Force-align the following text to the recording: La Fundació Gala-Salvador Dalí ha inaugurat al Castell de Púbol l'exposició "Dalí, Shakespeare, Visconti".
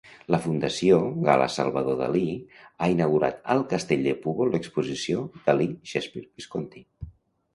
La 0.33 0.37
Fundació 0.43 0.95
Gala-Salvador 1.27 1.97
Dalí 1.99 2.23
ha 2.85 2.87
inaugurat 2.95 3.37
al 3.55 3.61
Castell 3.73 4.03
de 4.07 4.15
Púbol 4.23 4.51
l'exposició 4.55 5.21
"Dalí, 5.51 5.67
Shakespeare, 5.91 6.27
Visconti". 6.41 6.83